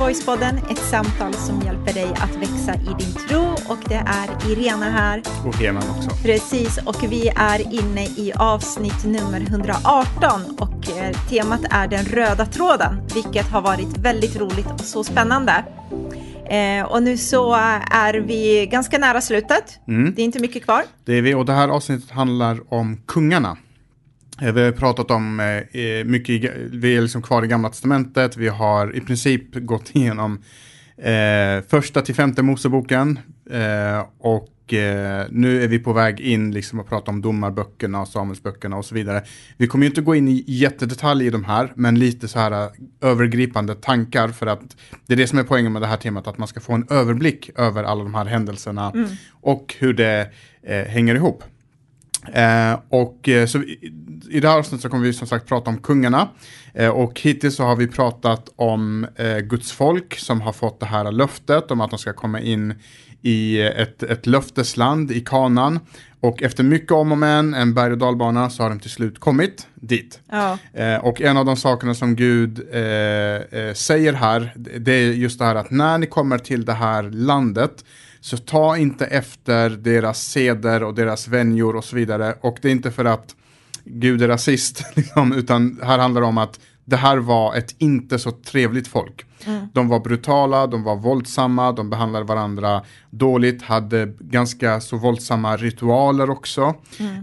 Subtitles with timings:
[0.00, 4.84] Voicepodden, ett samtal som hjälper dig att växa i din tro och det är Irena
[4.84, 5.22] här.
[5.46, 6.10] Och Heman också.
[6.22, 12.46] Precis, och vi är inne i avsnitt nummer 118 och eh, temat är den röda
[12.46, 15.64] tråden, vilket har varit väldigt roligt och så spännande.
[16.50, 17.54] Eh, och nu så
[17.90, 19.80] är vi ganska nära slutet.
[19.88, 20.14] Mm.
[20.14, 20.82] Det är inte mycket kvar.
[21.04, 23.56] Det är vi och det här avsnittet handlar om kungarna.
[24.42, 28.48] Eh, Vi har pratat om eh, mycket, vi är liksom kvar i gamla testamentet, vi
[28.48, 30.42] har i princip gått igenom
[30.96, 33.18] eh, första till femte Moseboken
[33.50, 38.08] eh, och eh, nu är vi på väg in liksom att prata om domarböckerna och
[38.08, 39.22] Samuelsböckerna och så vidare.
[39.56, 42.52] Vi kommer ju inte gå in i jättedetalj i de här, men lite så här
[42.62, 42.68] eh,
[43.00, 46.38] övergripande tankar för att det är det som är poängen med det här temat, att
[46.38, 48.92] man ska få en överblick över alla de här händelserna
[49.30, 50.30] och hur det
[50.88, 51.42] hänger ihop.
[52.32, 53.92] Eh, och eh, så i,
[54.30, 56.28] i det här avsnittet så kommer vi som sagt prata om kungarna.
[56.74, 60.86] Eh, och hittills så har vi pratat om eh, Guds folk som har fått det
[60.86, 62.74] här löftet om att de ska komma in
[63.22, 65.80] i ett, ett löftesland i kanan.
[66.20, 69.18] Och efter mycket om och men, en berg och dalbana, så har de till slut
[69.18, 70.20] kommit dit.
[70.30, 70.58] Ja.
[70.72, 75.38] Eh, och en av de sakerna som Gud eh, eh, säger här, det är just
[75.38, 77.84] det här att när ni kommer till det här landet,
[78.20, 82.34] så ta inte efter deras seder och deras vänjor och så vidare.
[82.40, 83.34] Och det är inte för att
[83.84, 88.18] Gud är rasist, liksom, utan här handlar det om att det här var ett inte
[88.18, 89.24] så trevligt folk.
[89.72, 96.30] De var brutala, de var våldsamma, de behandlade varandra dåligt, hade ganska så våldsamma ritualer
[96.30, 96.74] också.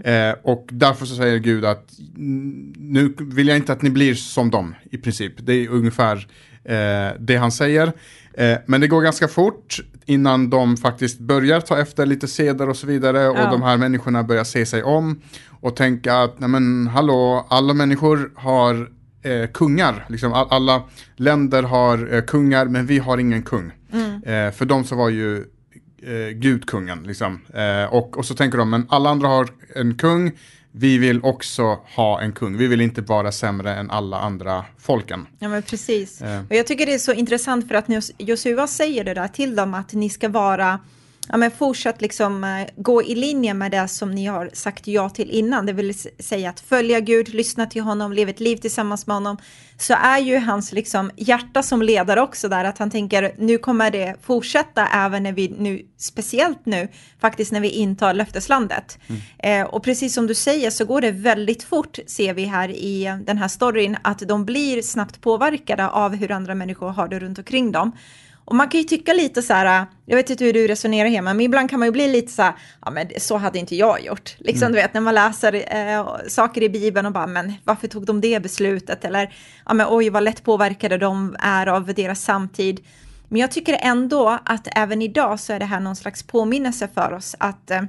[0.04, 4.16] Eh, och därför så säger Gud att "Mm, nu vill jag inte att ni blir
[4.16, 5.34] som dem i princip.
[5.38, 6.28] Det är ungefär
[6.64, 7.94] eh, det han säger.
[8.38, 12.78] Eh, men det går ganska fort innan de faktiskt börjar ta efter lite seder och
[12.78, 13.28] så vidare.
[13.30, 13.52] Och Ja.
[13.52, 15.22] de här människorna börjar se sig om
[15.62, 18.90] och tänka att, nej men hallå, alla människor har
[19.22, 20.06] eh, kungar.
[20.10, 20.84] Liksom, all, alla
[21.16, 23.72] länder har eh, kungar, men vi har ingen kung.
[24.26, 25.38] Eh, för dem så var ju
[26.04, 27.04] eh, Gud kungen.
[27.04, 27.42] Liksom.
[27.54, 30.32] Eh, och, och så tänker de, men alla andra har en kung,
[30.78, 32.58] vi vill också ha en kung.
[32.58, 35.28] Vi vill inte vara sämre än alla andra folken.
[35.40, 36.22] Ja, men precis.
[36.22, 36.40] Eh.
[36.50, 39.56] Och jag tycker det är så intressant för att Jos- Josua säger det där till
[39.56, 40.80] dem att ni ska vara
[41.30, 45.10] Ja, men fortsatt liksom eh, gå i linje med det som ni har sagt ja
[45.10, 49.08] till innan, det vill säga att följa Gud, lyssna till honom, leva ett liv tillsammans
[49.08, 49.38] med honom,
[49.78, 53.92] så är ju hans liksom hjärta som ledare också där, att han tänker nu kommer
[53.92, 56.88] det fortsätta även när vi nu, speciellt nu,
[57.20, 59.00] faktiskt när vi intar löfteslandet.
[59.38, 63.20] Eh, och precis som du säger så går det väldigt fort, ser vi här i
[63.26, 67.38] den här storyn, att de blir snabbt påverkade av hur andra människor har det runt
[67.38, 67.92] omkring dem.
[68.46, 71.34] Och man kan ju tycka lite så här, jag vet inte hur du resonerar hemma,
[71.34, 74.06] men ibland kan man ju bli lite så här, ja men så hade inte jag
[74.06, 74.36] gjort.
[74.40, 78.06] Liksom du vet när man läser eh, saker i Bibeln och bara, men varför tog
[78.06, 79.06] de det beslutet?
[79.06, 79.36] Eller,
[79.66, 82.80] ja men oj vad lätt påverkade de är av deras samtid.
[83.28, 87.14] Men jag tycker ändå att även idag så är det här någon slags påminnelse för
[87.14, 87.82] oss att eh,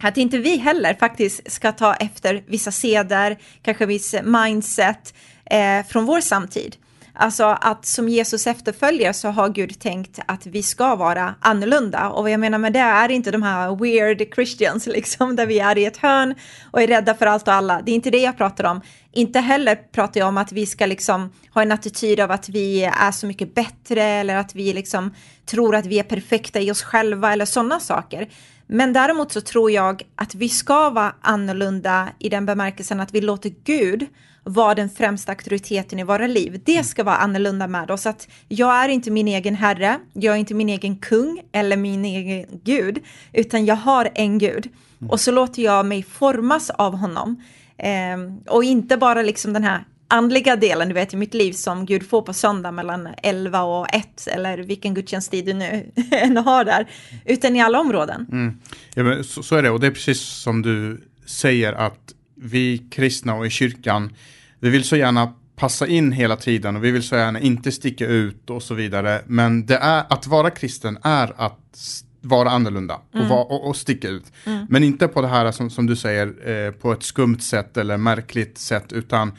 [0.00, 5.14] att inte vi heller faktiskt ska ta efter vissa seder, kanske viss mindset
[5.44, 6.76] eh, från vår samtid.
[7.14, 12.08] Alltså att som Jesus efterföljer så har Gud tänkt att vi ska vara annorlunda.
[12.08, 15.58] Och vad jag menar med det är inte de här weird Christians liksom, där vi
[15.58, 16.34] är i ett hörn
[16.70, 17.82] och är rädda för allt och alla.
[17.82, 18.80] Det är inte det jag pratar om.
[19.12, 22.84] Inte heller pratar jag om att vi ska liksom ha en attityd av att vi
[22.84, 25.14] är så mycket bättre eller att vi liksom
[25.46, 28.28] tror att vi är perfekta i oss själva eller sådana saker.
[28.66, 33.20] Men däremot så tror jag att vi ska vara annorlunda i den bemärkelsen att vi
[33.20, 34.06] låter Gud
[34.44, 36.60] vara den främsta auktoriteten i våra liv.
[36.64, 38.06] Det ska vara annorlunda med oss.
[38.06, 42.04] Att jag är inte min egen herre, jag är inte min egen kung eller min
[42.04, 43.02] egen gud,
[43.32, 44.68] utan jag har en gud.
[45.08, 47.42] Och så låter jag mig formas av honom.
[47.76, 51.86] Ehm, och inte bara liksom den här andliga delen du vet i mitt liv som
[51.86, 56.64] Gud får på söndag mellan 11 och 1 eller vilken gudstjänsttid du nu än har
[56.64, 56.90] där,
[57.24, 58.26] utan i alla områden.
[58.32, 58.54] Mm.
[58.94, 62.78] Ja, men så, så är det, och det är precis som du säger att vi
[62.90, 64.12] kristna och i kyrkan,
[64.60, 68.06] vi vill så gärna passa in hela tiden och vi vill så gärna inte sticka
[68.06, 69.22] ut och så vidare.
[69.26, 74.08] Men det är, att vara kristen är att vara annorlunda och, vara, och, och sticka
[74.08, 74.24] ut.
[74.68, 77.96] Men inte på det här som, som du säger, eh, på ett skumt sätt eller
[77.96, 79.32] märkligt sätt, utan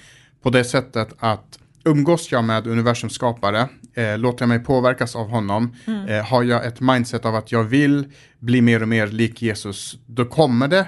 [0.44, 5.30] på det sättet att umgås jag med universums skapare, eh, låter jag mig påverkas av
[5.30, 5.76] honom,
[6.08, 8.06] eh, har jag ett mindset av att jag vill
[8.40, 10.88] bli mer och mer lik Jesus, då kommer det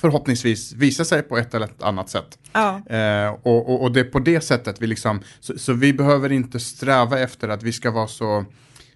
[0.00, 2.38] förhoppningsvis visa sig på ett eller ett annat sätt.
[2.52, 2.82] Ja.
[2.86, 6.32] Eh, och, och, och det är på det sättet vi liksom, så, så vi behöver
[6.32, 8.44] inte sträva efter att vi ska vara så,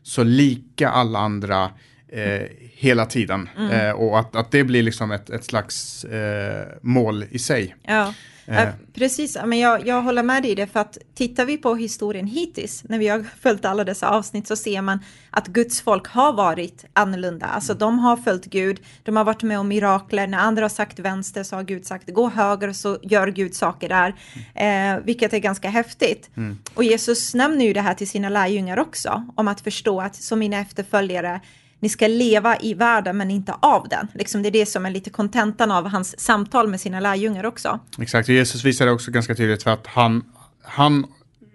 [0.03, 1.71] så lika alla andra
[2.09, 2.43] eh,
[2.73, 3.49] hela tiden.
[3.59, 3.71] Mm.
[3.71, 7.77] Eh, och att, att det blir liksom ett, ett slags eh, mål i sig.
[7.83, 8.15] Ja,
[8.47, 8.63] Eh.
[8.63, 9.39] eh, precis.
[9.45, 12.85] Men jag, jag håller med dig i det, för att tittar vi på historien hittills,
[12.89, 14.99] när vi har följt alla dessa avsnitt, så ser man
[15.31, 17.47] att Guds folk har varit annorlunda.
[17.47, 20.99] Alltså de har följt Gud, de har varit med om mirakler, när andra har sagt
[20.99, 24.15] vänster så har Gud sagt gå höger så gör Gud saker där,
[24.55, 26.31] eh, vilket är ganska häftigt.
[26.75, 30.39] Och Jesus nämner ju det här till sina lärjungar också, om att förstå att som
[30.39, 31.41] mina efterföljare
[31.87, 34.09] ni ska leva i världen men inte av den.
[34.15, 37.81] Liksom det är det som är lite kontentan av hans samtal med sina lärjungar också.
[37.99, 40.25] Exakt, och Jesus visade också ganska tydligt för att han,
[40.63, 41.05] han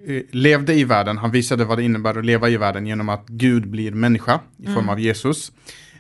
[0.07, 3.27] eh, levde i världen, han visade vad det innebär att leva i världen genom att
[3.27, 5.51] Gud blir människa i form av Jesus.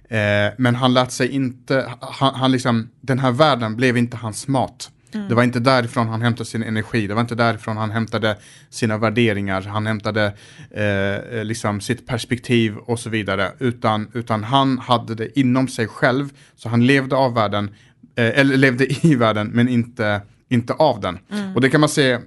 [0.09, 4.47] Eh, men han lät sig inte, han, han liksom, den här världen blev inte hans
[4.47, 4.91] mat.
[5.11, 8.37] Det var inte därifrån han hämtade sin energi, det var inte därifrån han hämtade
[8.69, 10.33] sina värderingar, han hämtade
[10.71, 13.51] eh, eh, liksom sitt perspektiv och så vidare.
[13.59, 17.69] Utan, utan han hade det inom sig själv, så han levde av världen,
[18.15, 21.19] eh, eller levde i världen men inte, inte av den.
[21.55, 22.19] Och det kan man se eh,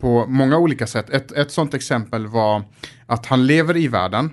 [0.00, 1.10] på många olika sätt.
[1.10, 2.62] Ett, ett sånt exempel var
[3.06, 4.30] att han lever i världen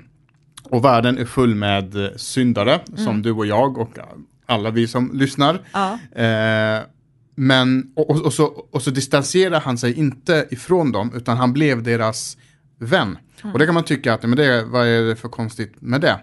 [0.63, 3.97] och världen är full med eh, syndare som du och jag och
[4.45, 5.61] alla vi som lyssnar.
[5.73, 5.99] Ja.
[6.23, 6.83] Eh,
[7.39, 11.83] men, och, och, så, och så distanserar han sig inte ifrån dem, utan han blev
[11.83, 12.37] deras
[12.79, 13.17] vän.
[13.53, 16.19] Och det kan man tycka att, men det, vad är det för konstigt med det?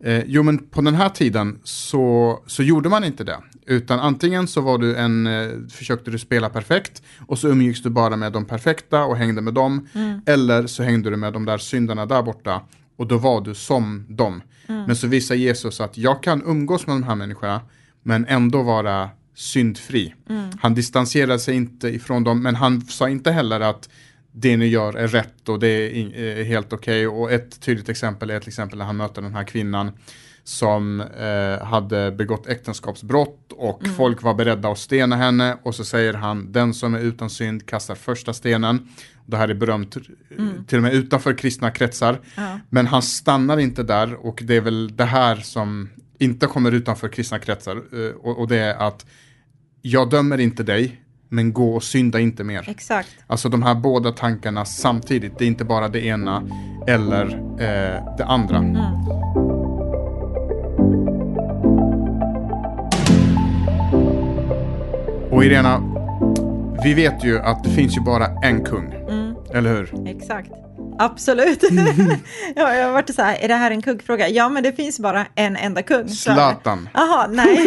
[0.00, 3.38] Eh, jo, men på den här tiden så, så gjorde man inte det.
[3.66, 7.90] Utan antingen så var du en, eh, försökte du spela perfekt och så umgicks du
[7.90, 9.88] bara med de perfekta och hängde med dem.
[10.26, 12.62] Eller så hängde du med de där syndarna där borta
[12.96, 14.42] och då var du som dem.
[14.66, 17.60] Men så visar Jesus att jag kan umgås med de här människorna
[18.02, 20.14] men ändå vara syndfri.
[20.60, 23.88] Han distanserade sig inte ifrån dem, men han sa inte heller att
[24.32, 27.08] det ni gör är rätt och det är är helt okej.
[27.08, 29.92] Och ett tydligt exempel är till exempel när han möter den här kvinnan
[30.44, 36.14] som eh, hade begått äktenskapsbrott och folk var beredda att stena henne och så säger
[36.14, 38.88] han den som är utan synd kastar första stenen.
[39.26, 40.02] Det här är berömt eh,
[40.66, 42.20] till och med utanför kristna kretsar.
[42.34, 42.60] Ja.
[42.68, 45.88] Men han stannar inte där och det är väl det här som
[46.20, 49.06] inte kommer utanför kristna kretsar eh, och, och det är att
[49.82, 52.64] jag dömer inte dig men gå och synda inte mer.
[52.68, 53.08] Exakt.
[53.26, 56.42] Alltså de här båda tankarna samtidigt, det är inte bara det ena
[56.86, 57.24] eller
[57.60, 58.58] eh, det andra.
[65.30, 65.82] Och Irena,
[66.84, 68.94] vi vet ju att det finns ju bara en kung,
[69.54, 70.08] eller hur?
[70.08, 70.50] Exakt.
[71.00, 71.62] Absolut.
[72.56, 74.28] ja, jag har varit så här, är det här en kuggfråga?
[74.28, 76.08] Ja, men det finns bara en enda kung.
[76.08, 76.88] Zlatan.
[76.94, 77.66] Jaha, nej.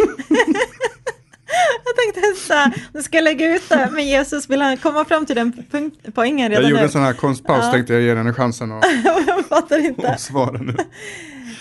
[1.84, 5.04] jag tänkte så här, nu ska jag lägga ut det, men Jesus vill han komma
[5.04, 6.86] fram till den punkt, poängen Jag redan gjorde nu?
[6.86, 7.72] en sån här konstpaus, Ja.
[7.72, 8.84] tänkte jag ge henne chansen att,
[9.26, 10.08] jag fattar inte.
[10.08, 10.76] att svara nu.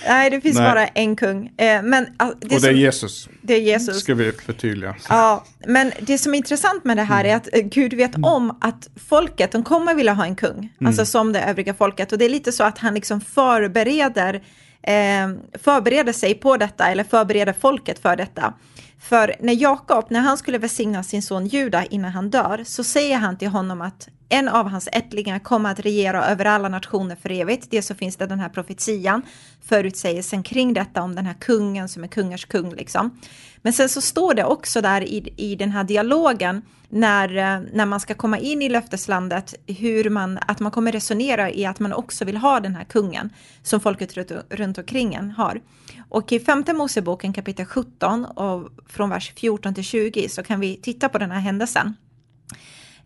[0.07, 0.69] Nej, det finns Nej.
[0.69, 1.51] bara en kung.
[1.57, 3.99] Eh, men ah, det, Och det är Jesus, det är Jesus.
[3.99, 4.95] ska vi förtydliga.
[5.09, 8.57] Ja, men det som är intressant med det här är att eh, Gud vet om
[8.61, 12.11] att folket, de kommer vilja ha en kung, alltså som det övriga folket.
[12.11, 14.35] Och det är lite så att han liksom förbereder,
[14.81, 15.29] eh,
[15.63, 18.53] förbereder sig på detta, eller förbereder folket för detta.
[18.99, 23.17] För när Jakob, när han skulle välsigna sin son Juda innan han dör, så säger
[23.17, 27.31] han till honom att en av hans ättlingar kommer att regera över alla nationer för
[27.31, 27.67] evigt.
[27.71, 29.21] Det så finns det den här profetian,
[29.61, 33.19] förutsägelsen kring detta om den här kungen som är kungars kung liksom.
[33.61, 37.85] Men sen så står det också där i, i den här dialogen när, eh, när
[37.85, 41.93] man ska komma in i löfteslandet, hur man, att man kommer resonera i att man
[41.93, 43.29] också vill ha den här kungen
[43.63, 45.61] som folket runt, runt omkring en har.
[46.09, 50.75] Och i femte Moseboken kapitel 17 och från vers 14 till 20 så kan vi
[50.75, 51.95] titta på den här händelsen.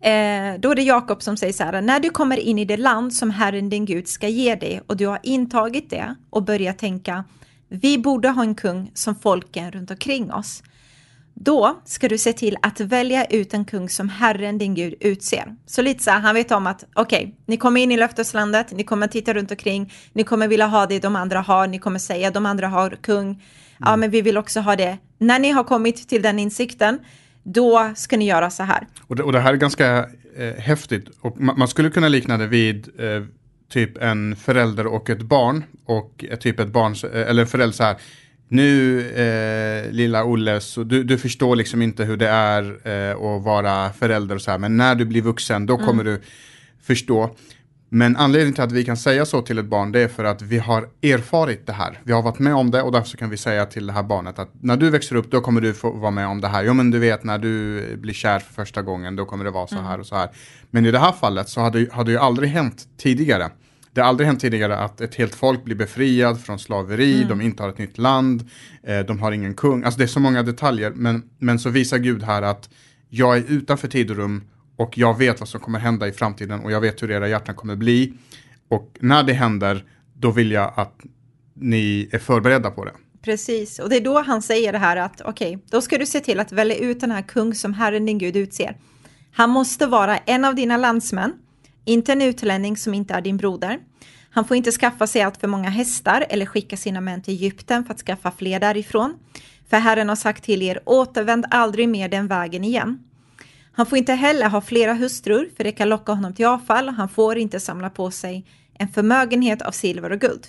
[0.00, 2.76] Eh, då är det Jakob som säger så här, när du kommer in i det
[2.76, 6.72] land som Herren din Gud ska ge dig och du har intagit det och börjar
[6.72, 7.24] tänka,
[7.68, 10.62] vi borde ha en kung som folken runt omkring oss.
[11.34, 15.56] Då ska du se till att välja ut en kung som Herren din Gud utser.
[15.66, 18.84] Så lite så här, han vet om att okej, ni kommer in i löfteslandet, ni
[18.84, 22.30] kommer titta runt omkring, ni kommer vilja ha det de andra har, ni kommer säga
[22.30, 23.42] de andra har kung,
[23.78, 24.98] ja men vi vill också ha det.
[25.18, 26.98] När ni har kommit till den insikten,
[27.54, 28.86] då ska ni göra så här.
[29.00, 31.08] Och det, och det här är ganska eh, häftigt.
[31.20, 33.24] Och man, man skulle kunna likna det vid eh,
[33.70, 35.64] typ en förälder och ett barn.
[35.84, 37.96] Och eh, typ ett barn, eh, eller en förälder så här.
[38.48, 43.42] Nu eh, lilla Olle, så du, du förstår liksom inte hur det är eh, att
[43.42, 44.58] vara förälder och så här.
[44.58, 46.20] Men när du blir vuxen då kommer du
[46.82, 47.36] förstå.
[47.88, 50.42] Men anledningen till att vi kan säga så till ett barn det är för att
[50.42, 52.00] vi har erfarit det här.
[52.04, 54.02] Vi har varit med om det och därför så kan vi säga till det här
[54.02, 56.64] barnet att när du växer upp då kommer du få vara med om det här.
[56.64, 59.66] Jo men du vet när du blir kär för första gången då kommer det vara
[59.66, 60.28] så här och så här.
[60.70, 63.50] Men i det här fallet så hade, hade ju aldrig hänt tidigare.
[63.92, 67.28] Det har aldrig hänt tidigare att ett helt folk blir befriad från slaveri, Mm.
[67.28, 68.48] de intar ett nytt land,
[68.82, 69.82] eh, de har ingen kung.
[69.84, 72.68] Alltså det är så många detaljer, men, men så visar Gud här att
[73.08, 74.42] jag är utanför tid och rum
[74.78, 77.54] och jag vet vad som kommer hända i framtiden och jag vet hur era hjärtan
[77.54, 78.14] kommer bli.
[78.68, 81.00] Och när det händer, då vill jag att
[81.54, 82.92] ni är förberedda på det.
[83.22, 86.20] Precis, och det är då han säger det här att okej, då ska du se
[86.20, 88.76] till att välja ut den här kung som Herren din Gud utser.
[89.32, 91.32] Han måste vara en av dina landsmän,
[91.84, 93.78] inte en utlänning som inte är din broder.
[94.30, 97.84] Han får inte skaffa sig allt för många hästar eller skicka sina män till Egypten
[97.84, 99.14] för att skaffa fler därifrån.
[99.70, 103.07] För Herren har sagt till er, återvänd aldrig mer den vägen igen.
[103.78, 106.88] Han får inte heller ha flera hustrur, för det kan locka honom till avfall.
[106.88, 108.44] Han får inte samla på sig
[108.78, 110.46] en förmögenhet av silver och guld.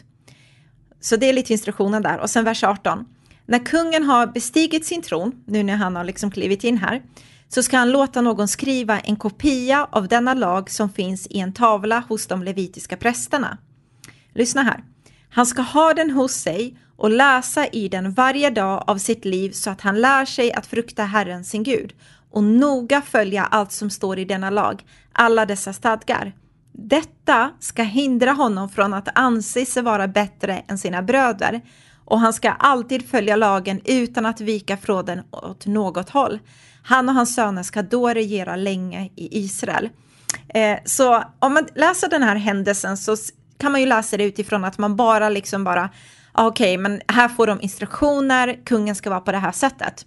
[1.00, 2.20] Så det är lite instruktionen där.
[2.20, 3.06] Och sen vers 18.
[3.46, 7.02] När kungen har bestigit sin tron, nu när han har liksom klivit in här,
[7.50, 11.54] så ska han låta någon skriva en kopia av denna lag som finns i en
[11.54, 13.58] tavla hos de levitiska prästerna.
[14.34, 14.84] Lyssna här.
[15.30, 19.52] Han ska ha den hos sig och läsa i den varje dag av sitt liv
[19.52, 21.94] så att han lär sig att frukta Herren sin Gud
[22.32, 24.84] och noga följa allt som står i denna lag,
[25.14, 26.34] alla dessa stadgar.
[26.72, 31.62] Detta ska hindra honom från att anse sig vara bättre än sina bröder
[32.06, 36.40] och han ska alltid följa lagen utan att vika från den åt något håll.
[36.84, 39.90] Han och hans söner ska då regera länge i Israel.
[40.48, 43.16] Eh, så om man läser den här händelsen så
[43.58, 45.90] kan man ju läsa det utifrån att man bara liksom bara,
[46.32, 50.06] okej, okej, men här får de instruktioner, kungen ska vara på det här sättet.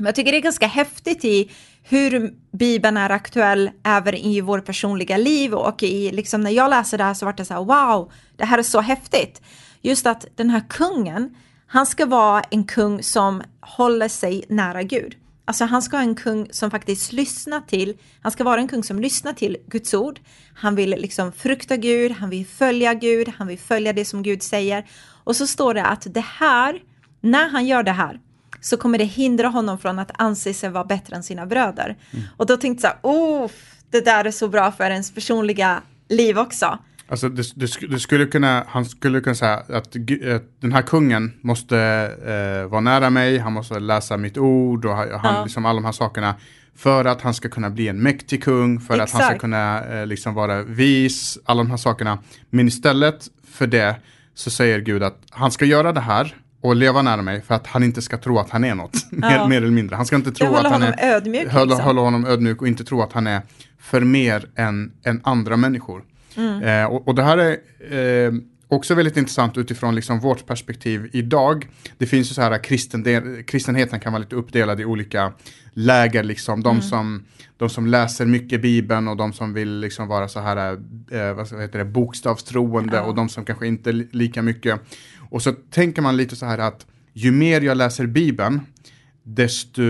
[0.00, 1.50] Men jag tycker det är ganska häftigt i
[1.82, 6.98] hur Bibeln är aktuell även i vår personliga liv och i, liksom när jag läser
[6.98, 9.42] det här så var det så här, wow, det här är så häftigt.
[9.82, 15.16] Just att den här kungen, han ska vara en kung som håller sig nära Gud.
[15.44, 18.84] Alltså han ska ha en kung som faktiskt lyssnar till, han ska vara en kung
[18.84, 20.20] som lyssnar till Guds ord.
[20.54, 24.42] Han vill liksom frukta Gud, han vill följa Gud, han vill följa det som Gud
[24.42, 24.86] säger.
[25.24, 26.82] Och så står det att det här,
[27.20, 28.20] när han gör det här,
[28.60, 31.96] så kommer det hindra honom från att anse sig vara bättre än sina bröder.
[32.36, 33.50] Och då tänkte jag så här, oh,
[33.90, 36.78] det där är så bra för ens personliga liv också.
[37.08, 39.92] Alltså det, det, det skulle kunna, han skulle kunna säga att,
[40.60, 41.78] den här kungen måste
[42.26, 45.42] eh, vara nära mig, han måste läsa mitt ord och ha- han, Ja.
[45.44, 46.34] liksom alla de här sakerna.
[46.76, 49.40] För att han ska kunna bli en mäktig kung, för att han ska Exakt.
[49.40, 52.18] kunna eh, liksom vara vis, alla de här sakerna.
[52.50, 53.96] Men istället för det
[54.34, 57.66] så säger Gud att han ska göra det här och leva nära mig för att
[57.66, 59.48] han inte ska tro att han är något, mer, Ja.
[59.48, 59.96] mer eller mindre.
[59.96, 61.48] Han ska inte tro att han är ödmjuk.
[61.52, 61.84] hålla, liksom.
[61.84, 63.42] hålla honom ödmjuk och inte tro att han är
[63.78, 66.02] för mer än, än andra människor.
[66.36, 66.62] Mm.
[66.62, 68.32] Eh, och, och det här är eh,
[68.68, 71.68] också väldigt intressant utifrån liksom vårt perspektiv idag.
[71.98, 73.04] Det finns ju så här, kristen,
[73.46, 75.32] kristenheten kan vara lite uppdelad i olika
[75.72, 76.62] läger, liksom.
[76.62, 76.82] De, Mm.
[76.82, 77.24] som,
[77.56, 80.72] de som läser mycket Bibeln och de som vill liksom vara så här,
[81.10, 83.02] eh, vad heter det, bokstavstroende Ja.
[83.02, 84.80] och de som kanske inte li- lika mycket.
[85.30, 88.60] Och så tänker man lite så här att ju mer jag läser Bibeln,
[89.22, 89.82] desto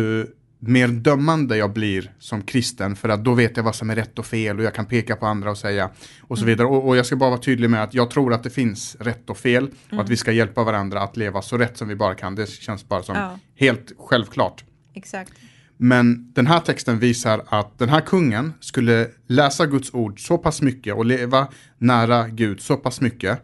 [0.63, 4.19] mer dömande jag blir som kristen för att då vet jag vad som är rätt
[4.19, 6.69] och fel och jag kan peka på andra och säga och så vidare.
[6.69, 9.31] Och, och jag ska bara vara tydlig med att jag tror att det finns rätt
[9.31, 12.15] och fel och att vi ska hjälpa varandra att leva så rätt som vi bara
[12.15, 12.35] kan.
[12.35, 13.39] Det känns bara som Ja.
[13.57, 14.65] helt självklart.
[14.95, 15.33] Exakt.
[15.77, 20.63] Men den här texten visar att den här kungen skulle läsa Guds ord så pass
[20.63, 23.43] mycket och leva nära Gud så pass mycket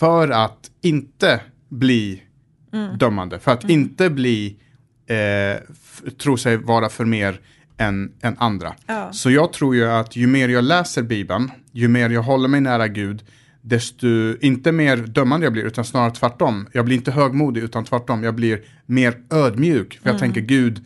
[0.00, 2.22] för att inte bli
[2.98, 4.56] dömande, för att inte bli
[5.06, 5.62] eh,
[6.18, 7.40] tro sig vara för mer
[7.76, 8.74] än, än andra.
[8.86, 9.12] Ja.
[9.12, 12.60] Så jag tror ju att ju mer jag läser Bibeln, ju mer jag håller mig
[12.60, 13.22] nära Gud,
[13.62, 14.06] desto
[14.40, 16.68] inte mer dömande jag blir, utan snarare tvärtom.
[16.72, 18.22] Jag blir inte högmodig, utan tvärtom.
[18.22, 20.84] Jag blir mer ödmjuk, för jag tänker Gud,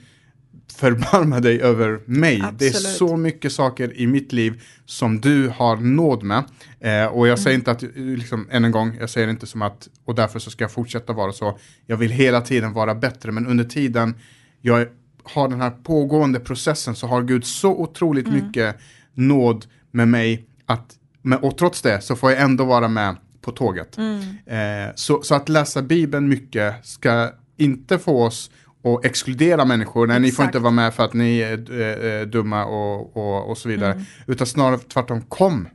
[0.77, 2.39] förbarma dig över mig.
[2.39, 2.97] Det är Absolut.
[2.97, 6.45] så mycket saker i mitt liv som du har nåd med.
[6.81, 9.89] Eh, och jag säger inte att, liksom, än en gång, jag säger inte som att,
[10.05, 11.59] och därför så ska jag fortsätta vara så.
[11.87, 14.15] Jag vill hela tiden vara bättre, men under tiden
[14.61, 14.87] jag
[15.25, 18.77] har den här pågående processen så har Gud så otroligt mycket
[19.15, 20.97] nåd med mig att,
[21.43, 23.99] och trots det så får jag ändå vara med på tåget.
[24.47, 28.51] Eh, så, så att läsa Bibeln mycket ska inte få oss
[28.85, 30.07] att exkludera människor.
[30.07, 30.55] Nej, ni får Exakt.
[30.55, 33.93] inte vara med för att ni är eh, eh, dumma och, och, och så vidare.
[33.93, 34.05] Mm.
[34.27, 35.69] Utan snarare tvärtom, kom.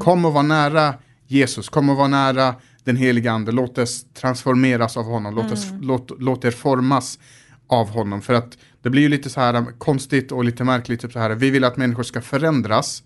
[0.00, 0.94] Kom och var nära
[1.26, 3.52] Jesus, kom och var nära den heliga ande.
[3.52, 5.80] Låt oss transformeras av honom, låt, oss, Mm.
[5.82, 7.18] låt, låt er formas
[7.68, 8.22] av honom.
[8.22, 11.00] För att det blir ju lite så här konstigt och lite märkligt.
[11.00, 13.02] Typ så här, vi vill att människor ska förändras.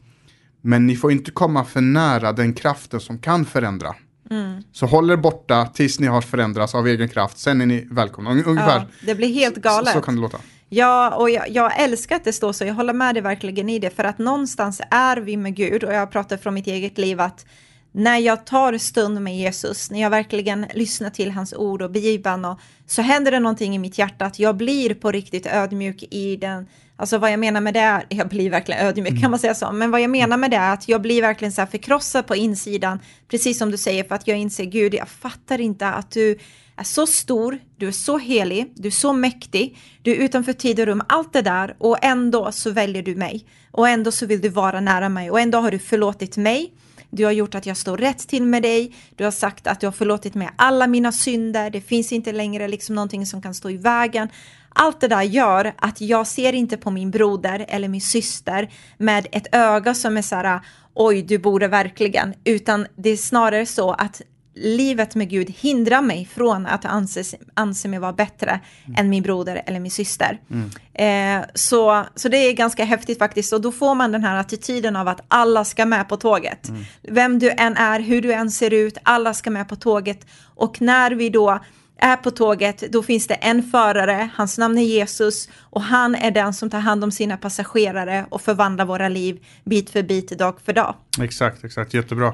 [0.62, 3.94] Men ni får inte komma för nära den kraften som kan förändra.
[4.30, 4.62] Mm.
[4.72, 7.38] Så håll er borta tills ni har förändrats av egen kraft.
[7.38, 8.30] Sen är ni välkomna.
[8.30, 9.88] Un- Ungefär Ja, det blir helt galet.
[9.92, 10.38] så, så kan det låta.
[10.68, 12.64] Ja, och jag, jag älskar att det står så.
[12.64, 13.90] Jag håller med dig verkligen i det.
[13.90, 15.84] För att någonstans är vi med Gud.
[15.84, 17.46] Och jag pratar från mitt eget liv att
[17.92, 22.44] när jag tar stund med Jesus, när jag verkligen lyssnar till hans ord och bibeln,
[22.44, 26.36] och, så händer det någonting i mitt hjärta att jag blir på riktigt ödmjuk i
[26.36, 26.66] den,
[26.96, 29.20] alltså vad jag menar med det är, jag blir verkligen ödmjuk mm.
[29.20, 31.52] kan man säga så, men vad jag menar med det är att jag blir verkligen
[31.52, 35.08] så här förkrossad på insidan, precis som du säger, för att jag inser, Gud, jag
[35.08, 36.38] fattar inte att du
[36.76, 40.80] är så stor, du är så helig, du är så mäktig, du är utanför tid
[40.80, 44.40] och rum, allt det där och ändå så väljer du mig och ändå så vill
[44.40, 46.72] du vara nära mig och ändå har du förlåtit mig.
[47.10, 48.94] Du har gjort att jag står rätt till med dig.
[49.16, 51.70] Du har sagt att du har förlåtit mig alla mina synder.
[51.70, 54.28] Det finns inte längre liksom någonting som kan stå i vägen.
[54.68, 59.26] Allt det där gör att jag ser inte på min broder eller min syster med
[59.32, 60.60] ett öga som är så här,
[60.94, 64.22] oj, du borde verkligen, utan det är snarare så att
[64.54, 67.22] livet med Gud hindrar mig från att anse,
[67.54, 69.00] anse mig vara bättre mm.
[69.00, 70.40] än min broder eller min syster.
[70.50, 70.70] Mm.
[70.94, 74.96] Eh, så, så det är ganska häftigt faktiskt och då får man den här attityden
[74.96, 76.68] av att alla ska med på tåget.
[76.68, 76.84] Mm.
[77.02, 80.26] Vem du än är, hur du än ser ut, alla ska med på tåget.
[80.54, 81.60] Och när vi då
[82.00, 86.30] är på tåget, då finns det en förare, hans namn är Jesus och han är
[86.30, 90.60] den som tar hand om sina passagerare och förvandlar våra liv bit för bit, dag
[90.64, 90.94] för dag.
[91.20, 92.32] Exakt, exakt, jättebra.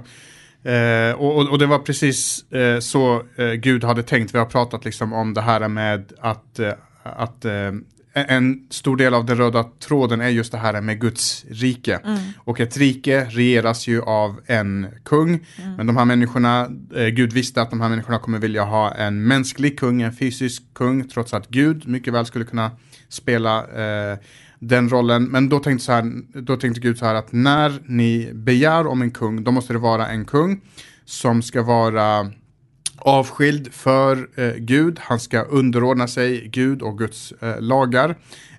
[0.63, 4.35] Eh, och, och, det var precis eh, så eh, Gud hade tänkt.
[4.35, 6.73] Vi har pratat liksom om det här med att, eh,
[7.03, 7.73] att eh,
[8.17, 12.01] en stor del av den röda tråden är just det här med Guds rike.
[12.05, 12.19] Mm.
[12.39, 15.29] Och ett rike regeras ju av en kung.
[15.29, 15.75] Mm.
[15.77, 19.27] Men de här människorna, eh, Gud visste att de här människorna kommer vilja ha en
[19.27, 22.71] mänsklig kung, en fysisk kung, trots att Gud mycket väl skulle kunna
[23.09, 23.67] spela
[24.59, 25.25] den rollen.
[25.25, 29.03] Men då tänkte, så här, då tänkte Gud så här att när ni begär om
[29.03, 30.61] en kung, då måste det vara en kung
[31.05, 32.31] som ska vara
[32.97, 34.99] avskild för eh, Gud.
[35.03, 38.17] Han ska underordna sig Gud och Guds eh, lagar.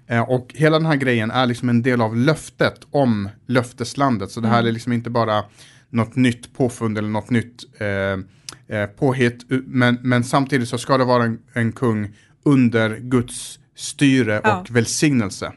[0.08, 4.32] Eh, och hela den här grejen är liksom en del av löftet om löfteslandet.
[4.32, 4.68] Så det här mm.
[4.68, 5.44] är liksom inte bara
[5.90, 9.46] något nytt påfund eller något nytt eh, eh, påhitt.
[9.66, 14.60] Men, men samtidigt så ska det vara en, en kung under Guds styre ja.
[14.60, 15.54] och välsignelse.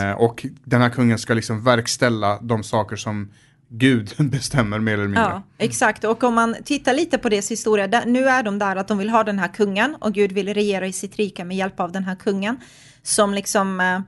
[0.00, 0.10] Ja.
[0.10, 3.32] Eh, och den här kungen ska liksom verkställa de saker som
[3.68, 5.22] Gud bestämmer mer eller mindre.
[5.22, 6.04] Ja, exakt.
[6.04, 8.98] Och om man tittar lite på deras historia, där, nu är de där att de
[8.98, 11.92] vill ha den här kungen och Gud vill regera i sitt rike med hjälp av
[11.92, 12.56] den här kungen
[13.02, 14.00] som liksom eh,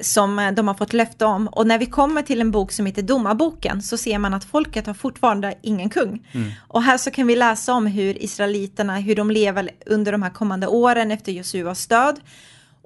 [0.00, 1.48] som de har fått löfte om.
[1.48, 4.86] Och när vi kommer till en bok som heter Domarboken så ser man att folket
[4.86, 6.26] har fortfarande ingen kung.
[6.32, 6.50] Mm.
[6.58, 10.30] Och här så kan vi läsa om hur israeliterna, hur de lever under de här
[10.30, 12.20] kommande åren efter Josuas död.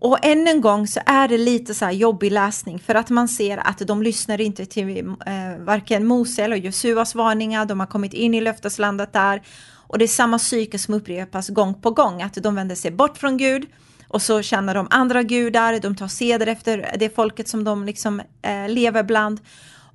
[0.00, 3.28] Och än en gång så är det lite så här jobbig läsning för att man
[3.28, 5.14] ser att de lyssnar inte till eh,
[5.58, 10.08] varken Mose eller Josuas varningar, de har kommit in i löfteslandet där och det är
[10.08, 13.66] samma psyke som upprepas gång på gång, att de vänder sig bort från Gud
[14.08, 18.20] och så känner de andra gudar, de tar seder efter det folket som de liksom
[18.42, 19.40] eh, lever bland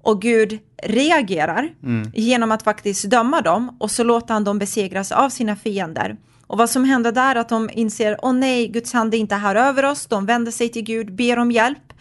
[0.01, 2.11] och Gud reagerar mm.
[2.15, 6.17] genom att faktiskt döma dem och så låter han dem besegras av sina fiender.
[6.47, 9.35] Och vad som händer där är att de inser, åh nej, Guds hand är inte
[9.35, 10.05] här över oss.
[10.05, 11.93] De vänder sig till Gud, ber om hjälp.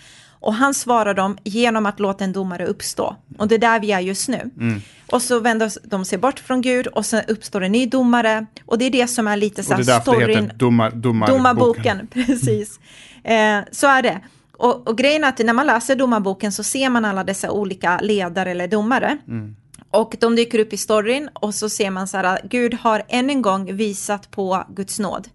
[0.44, 3.16] Och han svarar dem genom att låta en domare uppstå.
[3.38, 4.50] Och det är där vi är just nu.
[4.60, 4.80] Mm.
[5.10, 8.46] Och så vänder de sig bort från Gud och sen uppstår en ny domare.
[8.66, 10.20] Och det är det som är lite så här storyn.
[10.20, 12.06] Och det är därför det domar, domar, domarboken.
[12.12, 12.80] Precis.
[13.24, 14.20] Eh, så är det.
[14.52, 18.00] Och, och grejen är att när man läser domarboken så ser man alla dessa olika
[18.02, 19.18] ledare eller domare.
[19.28, 19.56] Mm.
[19.94, 23.30] Och de dyker upp i storyn och så ser man så här, Gud har än
[23.30, 25.28] en gång visat på Guds nåd.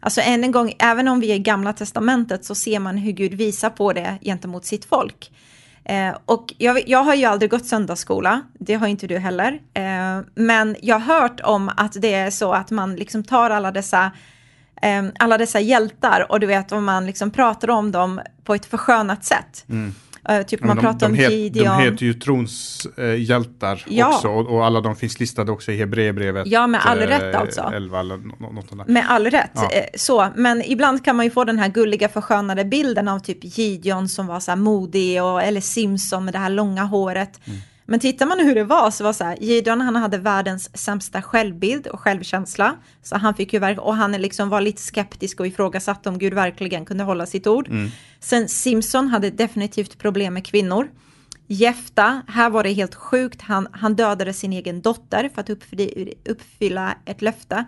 [0.00, 3.12] Alltså än en gång, även om vi är i gamla testamentet så ser man hur
[3.12, 5.30] Gud visar på det gentemot sitt folk.
[5.84, 9.60] Eh, och jag, jag, har ju aldrig gått söndagsskola, det har inte du heller.
[9.74, 13.70] Eh, men jag har hört om att det är så att man liksom tar alla
[13.70, 14.10] dessa,
[14.82, 18.66] eh, alla dessa hjältar och du vet om man liksom pratar om dem på ett
[18.66, 19.64] förskönat sätt.
[19.68, 19.94] Mm.
[20.30, 21.78] Uh, typ man de, pratar de om het, Gideon.
[21.78, 24.08] De heter ju tronshjältar uh, ja.
[24.08, 26.46] också och, och, alla de finns listade också i Hebreerbrevet.
[26.46, 27.70] Ja, med all uh, rätt alltså.
[27.74, 28.16] 11 eller
[28.52, 29.50] något Med all rätt.
[29.54, 29.70] Ja.
[29.70, 33.38] Eh, så, men ibland kan man ju få den här gulliga förskönade bilden av typ
[33.58, 37.40] Gideon som var så här modig och, eller Simpson med det här långa håret.
[37.44, 37.58] Mm.
[37.86, 41.22] Men tittar man hur det var så var så här, Gideon han hade världens sämsta
[41.22, 42.74] självbild och självkänsla.
[43.02, 46.84] Så han fick ju och han liksom var lite skeptisk och ifrågasatte om Gud verkligen
[46.84, 47.68] kunde hålla sitt ord.
[47.68, 47.90] Mm.
[48.20, 50.88] Sen Simpson hade definitivt problem med kvinnor.
[51.46, 55.50] Jefta, här var det helt sjukt, han, han dödade sin egen dotter för att
[56.28, 57.64] uppfylla ett löfte.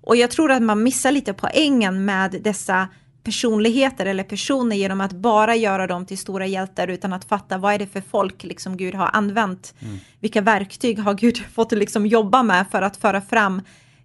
[0.00, 2.88] Och jag tror att man missar lite poängen med dessa
[3.24, 7.74] personligheter eller personer genom att bara göra dem till stora hjältar utan att fatta vad
[7.74, 9.74] är det för folk liksom Gud har använt.
[9.80, 9.98] Mm.
[10.20, 13.62] Vilka verktyg har Gud fått liksom jobba med för att föra fram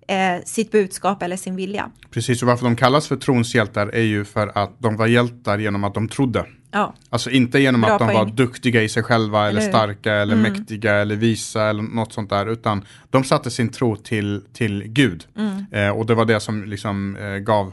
[0.09, 1.91] eh, sitt budskap eller sin vilja.
[2.11, 5.83] Precis, och varför de kallas för tronshjältar är ju för att de var hjältar genom
[5.83, 6.45] att de trodde.
[6.71, 8.35] Ja, Alltså inte genom Bra att de var poäng.
[8.35, 10.51] duktiga i sig själva eller, Eller starka eller Mm.
[10.53, 12.45] mäktiga eller visa eller något sånt där.
[12.49, 15.25] Utan de satte sin tro till, till Gud.
[15.37, 15.65] Mm.
[15.71, 17.67] Eh, och det var det som liksom eh, gav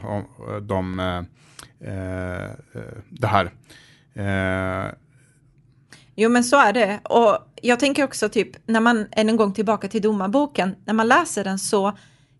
[0.49, 1.17] eh, dem eh,
[1.93, 2.49] eh,
[3.09, 3.51] det här.
[6.15, 6.99] Jo men så är det.
[7.03, 11.07] Och jag tänker också typ när man än en gång tillbaka till domarboken, när man
[11.07, 11.97] läser den så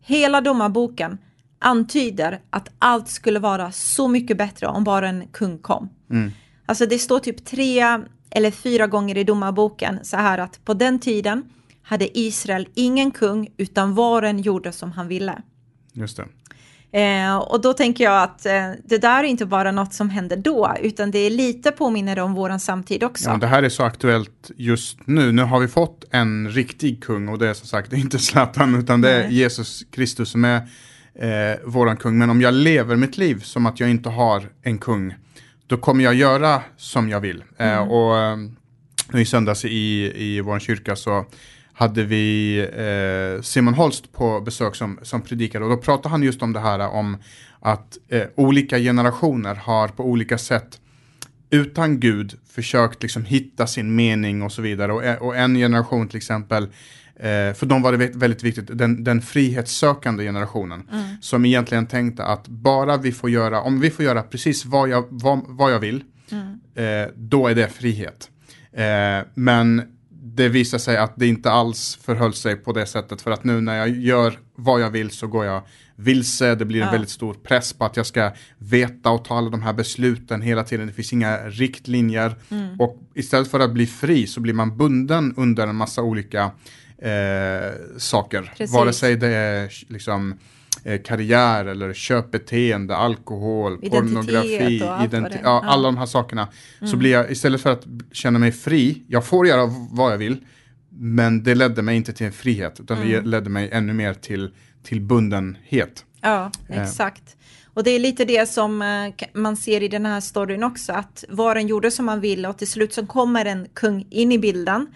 [0.07, 1.17] hela domarboken
[1.59, 5.89] antyder att allt skulle vara så mycket bättre om bara en kung kom.
[6.09, 6.31] mm,
[6.65, 7.81] Alltså det står typ tre
[8.29, 11.43] eller fyra gånger i domarboken så här att på den tiden
[11.81, 15.41] hade Israel ingen kung utan var och en gjorde som han ville.
[15.93, 16.25] just det.
[16.97, 20.37] Eh, och då tänker jag att eh, det där är inte bara något som händer
[20.37, 23.29] då, utan det är lite påminner om våran samtid också.
[23.29, 25.31] Ja, det här är så aktuellt just nu.
[25.31, 29.01] Nu har vi fått en riktig kung och det är som sagt inte Zlatan utan
[29.01, 29.33] det är Nej.
[29.33, 30.55] Jesus Kristus som är
[31.15, 32.17] eh, våran kung.
[32.17, 35.15] Men om jag lever mitt liv som att jag inte har en kung,
[35.67, 37.43] då kommer jag göra som jag vill.
[37.57, 38.37] Eh, och eh,
[39.11, 41.25] nu i söndags i, i vår kyrka så
[41.77, 46.41] hade vi eh, Simon Holst på besök som, som predikade och då pratade han just
[46.41, 47.17] om det här om
[47.59, 50.79] att eh, olika generationer har på olika sätt
[51.49, 54.91] utan Gud försökt liksom hitta sin mening och så vidare.
[54.93, 56.63] Och, och en generation till exempel,
[57.15, 60.89] eh, för dem var det vä- väldigt viktigt, den, den frihetssökande generationen.
[61.21, 65.05] Som egentligen tänkte att bara vi får göra, om vi får göra precis vad jag,
[65.09, 66.03] vad, vad jag vill,
[66.75, 68.29] eh, då är det frihet.
[68.73, 69.81] Eh, men
[70.37, 73.21] det visar sig att det inte alls förhöll sig på det sättet.
[73.21, 75.61] För att nu när jag gör vad jag vill så går jag
[75.95, 76.55] vilse.
[76.55, 76.91] Det blir en Ja.
[76.91, 80.63] väldigt stor press på att jag ska veta och ta alla de här besluten hela
[80.63, 80.87] tiden.
[80.87, 82.35] Det finns inga riktlinjer.
[82.79, 86.51] Och istället för att bli fri så blir man bunden under en massa olika
[86.97, 88.53] eh, saker.
[88.57, 88.75] Precis.
[88.75, 90.37] Vare sig det är liksom
[90.87, 95.43] eh, karriär eller köpbeteende, alkohol, Identitet pornografi, och allt vad identi- det är.
[95.43, 96.47] ja, alla de här sakerna.
[96.91, 100.37] Så blir jag, istället för att känna mig fri, jag får göra vad jag vill,
[100.89, 104.51] men det ledde mig inte till en frihet, utan det ledde mig ännu mer till,
[104.83, 106.05] till bundenhet.
[106.21, 106.81] Ja, Eh.
[106.83, 107.35] exakt.
[107.73, 111.23] Och det är lite det som eh, man ser i den här storyn också, att
[111.29, 114.39] var en gjorde som man ville och till slut så kommer en kung in i
[114.39, 114.87] bilden.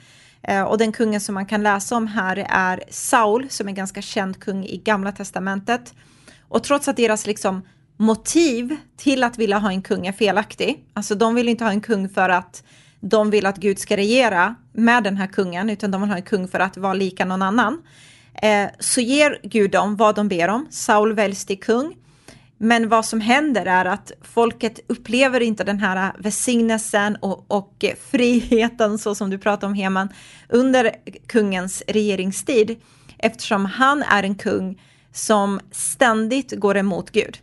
[0.43, 4.01] Eh, och den kungen som man kan läsa om här är Saul, som är ganska
[4.01, 5.93] känd kung i Gamla Testamentet.
[6.47, 7.61] Och trots att deras liksom
[7.97, 11.81] motiv till att vilja ha en kung är felaktig, alltså de vill inte ha en
[11.81, 12.63] kung för att
[12.99, 16.23] de vill att Gud ska regera med den här kungen, utan de vill ha en
[16.23, 17.81] kung för att vara lika någon annan.
[18.33, 20.67] Eh, så ger Gud dem vad de ber om.
[20.69, 21.95] Saul väljs till kung.
[22.63, 28.97] Men vad som händer är att folket upplever inte den här välsignelsen och, och friheten
[28.97, 30.09] så som du pratar om Heman
[30.49, 30.91] under
[31.27, 32.81] kungens regeringstid
[33.17, 34.81] eftersom han är en kung
[35.13, 37.37] som ständigt går emot Gud.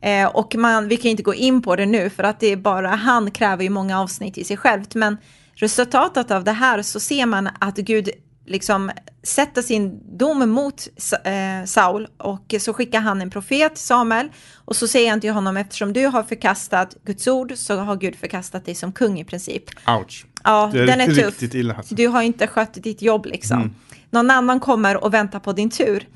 [0.00, 2.56] Eh, och man, vi kan inte gå in på det nu för att det är
[2.56, 5.16] bara han kräver ju många avsnitt i sig självt men
[5.54, 8.10] resultatet av det här så ser man att Gud
[8.50, 8.90] liksom
[9.22, 10.88] sätter sin dom mot
[11.24, 14.28] eh, Saul och så skickar han en profet, Samuel,
[14.64, 18.16] och så säger han till honom eftersom du har förkastat Guds ord så har Gud
[18.16, 19.64] förkastat dig som kung i princip.
[19.88, 20.26] Ouch.
[20.44, 21.54] Ja, är den är tuff.
[21.54, 21.74] illa.
[21.74, 21.94] Alltså.
[21.94, 23.74] Du har inte skött ditt jobb liksom.
[24.10, 26.08] Någon annan kommer och väntar på din tur.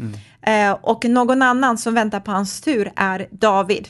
[0.43, 3.89] Eh, och någon annan som väntar på hans tur är David.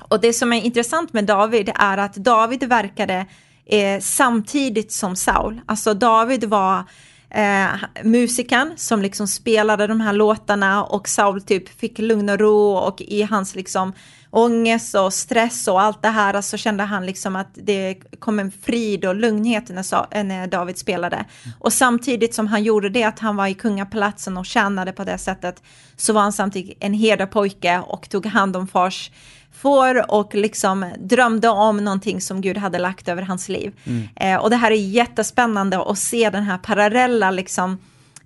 [0.00, 3.26] Och det som är intressant med David är att David verkade
[3.66, 5.60] eh, samtidigt som Saul.
[5.66, 6.84] Alltså David var
[7.30, 7.68] eh,
[8.04, 13.00] musikern som liksom spelade de här låtarna och Saul typ fick lugn och ro och
[13.00, 13.92] i hans liksom
[14.30, 18.50] ångest och stress och allt det här så kände han liksom att det kom en
[18.50, 21.24] frid och lugnhet när, eh, när David spelade.
[21.58, 25.18] Och samtidigt som han gjorde det, att han var i kungapalatsen och tjänade på det
[25.18, 25.62] sättet,
[25.96, 29.10] så var han samtidigt en herdapojke och tog hand om fars
[29.60, 33.72] får och liksom drömde om någonting som Gud hade lagt över hans liv.
[34.16, 37.78] Eh, och det här är jättespännande att se den här parallella liksom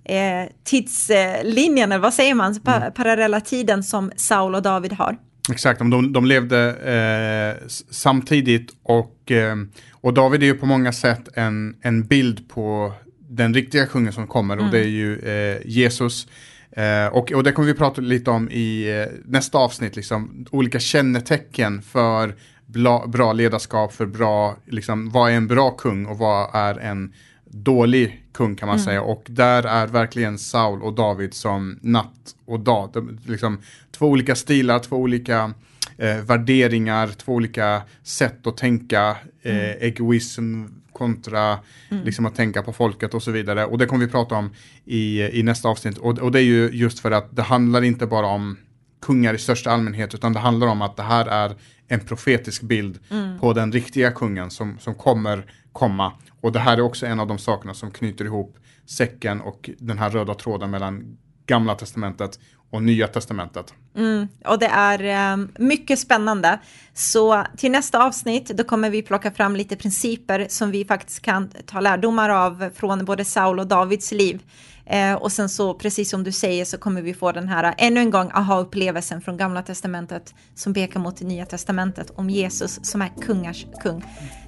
[0.03, 5.17] eh, tidslinjen, eller vad säger man, pa- parallella tiden som Saul och David har.
[5.51, 9.55] Exakt, de, de levde eh, samtidigt och, eh,
[9.91, 12.93] och David är ju på många sätt en, en bild på
[13.29, 16.27] den riktiga kungen som kommer och det är ju eh, Jesus.
[16.75, 20.79] Eh, och, och det kommer vi prata lite om i eh, nästa avsnitt, liksom, olika
[20.79, 22.35] kännetecken för
[22.65, 27.13] bla, bra ledarskap, för bra, liksom, vad är en bra kung och vad är en
[27.45, 29.01] dålig kung kan man säga.
[29.01, 32.89] Och där är verkligen Saul och David som natt och dag.
[32.93, 33.61] De, liksom,
[33.91, 35.53] två olika stilar, två olika
[35.97, 40.63] eh, värderingar, två olika sätt att tänka, eh, egoism,
[40.95, 43.65] kontra liksom att tänka på folket och så vidare.
[43.65, 44.49] Och det kommer vi prata om
[44.85, 45.97] i, i nästa avsnitt.
[45.97, 48.57] Och, och det är ju just för att det handlar inte bara om
[49.01, 51.55] kungar i största allmänhet, utan det handlar om att det här är
[51.87, 52.99] en profetisk bild
[53.39, 56.13] på den riktiga kungen som, som kommer komma.
[56.41, 59.97] Och det här är också en av de sakerna som knyter ihop säcken och den
[59.97, 63.73] här röda tråden mellan gamla testamentet och nya testamentet.
[63.95, 64.27] Mm.
[64.45, 66.59] Och det är ehm, mycket spännande.
[66.93, 71.49] Så till nästa avsnitt då kommer vi plocka fram lite principer som vi faktiskt kan
[71.65, 74.43] ta lärdomar av från både Saul och Davids liv.
[74.85, 77.99] Eh, och sen så, precis som du säger, så kommer vi få den här ännu
[77.99, 83.01] en gång aha-upplevelsen från Gamla Testamentet som pekar mot det Nya Testamentet om Jesus som
[83.01, 84.03] är kungars kung.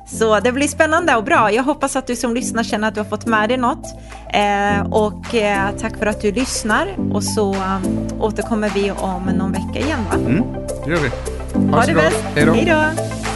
[0.08, 1.52] Så det blir spännande och bra.
[1.52, 3.86] Jag hoppas att du som lyssnar känner att du har fått med dig något.
[4.34, 6.96] Eh, och eh, tack för att du lyssnar.
[7.14, 10.16] Och så um, återkommer vi om någon vecka igen va?
[10.16, 10.44] Mm,
[10.86, 11.10] det gör vi.
[11.72, 12.02] Ha det så bra.
[12.02, 12.24] bäst.
[12.36, 13.27] Hej då.